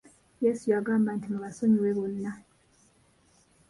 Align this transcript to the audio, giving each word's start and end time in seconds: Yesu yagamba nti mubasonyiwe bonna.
Yesu 0.43 0.65
yagamba 0.73 1.09
nti 1.17 1.27
mubasonyiwe 1.31 1.89
bonna. 1.97 2.31